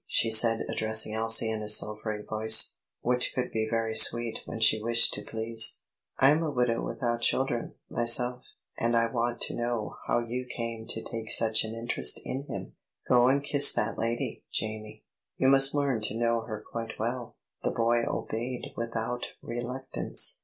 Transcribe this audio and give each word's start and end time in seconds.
she 0.07 0.31
said, 0.31 0.65
addressing 0.67 1.13
Elsie 1.13 1.51
in 1.51 1.61
her 1.61 1.67
silvery 1.67 2.23
voice, 2.27 2.75
which 3.01 3.35
could 3.35 3.51
be 3.51 3.67
very 3.69 3.93
sweet 3.93 4.39
when 4.47 4.59
she 4.59 4.81
wished 4.81 5.13
to 5.13 5.21
please. 5.21 5.81
"I 6.17 6.31
am 6.31 6.41
a 6.41 6.49
widow 6.49 6.83
without 6.83 7.21
children, 7.21 7.75
myself, 7.87 8.43
and 8.79 8.95
I 8.97 9.11
want 9.11 9.41
to 9.41 9.55
know 9.55 9.97
how 10.07 10.17
you 10.17 10.47
came 10.57 10.87
to 10.87 11.03
take 11.03 11.29
such 11.29 11.63
an 11.63 11.75
interest 11.75 12.19
in 12.25 12.47
him. 12.47 12.73
Go 13.07 13.27
and 13.27 13.43
kiss 13.43 13.73
that 13.73 13.99
lady, 13.99 14.43
Jamie; 14.51 15.03
you 15.37 15.47
must 15.49 15.75
learn 15.75 16.01
to 16.01 16.17
know 16.17 16.41
her 16.47 16.63
quite 16.71 16.97
well." 16.97 17.35
The 17.61 17.69
boy 17.69 18.01
obeyed 18.03 18.73
without 18.75 19.33
reluctance. 19.43 20.39